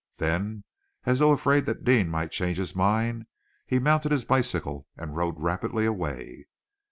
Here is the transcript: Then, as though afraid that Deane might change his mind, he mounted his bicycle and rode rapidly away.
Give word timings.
Then, 0.17 0.63
as 1.05 1.19
though 1.19 1.31
afraid 1.31 1.67
that 1.67 1.83
Deane 1.83 2.09
might 2.09 2.31
change 2.31 2.57
his 2.57 2.75
mind, 2.75 3.27
he 3.67 3.77
mounted 3.77 4.11
his 4.11 4.25
bicycle 4.25 4.87
and 4.97 5.15
rode 5.15 5.39
rapidly 5.39 5.85
away. 5.85 6.47